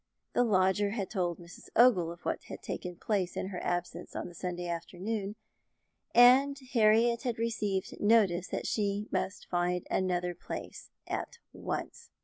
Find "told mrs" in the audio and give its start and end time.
1.11-1.69